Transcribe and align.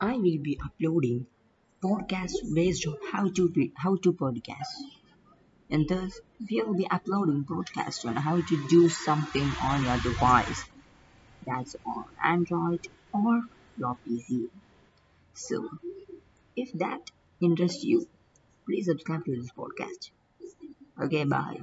I 0.00 0.14
will 0.14 0.40
be 0.42 0.58
uploading 0.64 1.26
podcasts 1.84 2.38
based 2.54 2.86
on 2.86 2.96
how 3.12 3.28
to 3.30 3.50
be, 3.50 3.72
how 3.76 3.96
to 3.96 4.12
podcast. 4.14 4.72
And 5.70 5.88
thus 5.88 6.18
we 6.48 6.62
will 6.62 6.74
be 6.74 6.88
uploading 6.90 7.44
podcasts 7.44 8.04
on 8.06 8.16
how 8.16 8.36
to 8.36 8.66
do 8.68 8.88
something 8.88 9.52
on 9.62 9.84
your 9.84 9.98
device. 9.98 10.64
That's 11.46 11.76
on 11.86 12.04
Android 12.24 12.80
or 13.12 13.40
your 13.76 13.96
PC. 14.06 14.46
So 15.34 15.68
if 16.56 16.72
that 16.78 17.00
interests 17.42 17.84
you, 17.84 18.06
please 18.66 18.86
subscribe 18.86 19.24
to 19.24 19.36
this 19.36 19.50
podcast. 19.56 20.10
Okay, 21.04 21.24
bye. 21.24 21.60